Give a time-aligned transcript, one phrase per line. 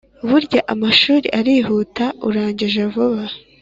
[0.29, 3.23] burya amashuri arihuta urangije vuba